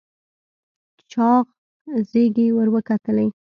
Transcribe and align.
چاغ 1.11 1.45
زيږې 2.11 2.47
ور 2.55 2.67
وکتلې. 2.75 3.27